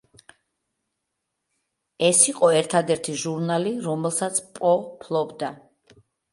ეს 2.07 2.23
იყო 2.33 2.51
ერთადერთი 2.61 3.17
ჟურნალი, 3.27 3.77
რომელსაც 3.87 4.43
პო 4.59 4.75
ფლობდა. 5.05 5.55